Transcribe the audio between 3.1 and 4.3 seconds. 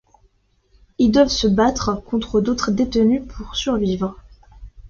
pour survivre.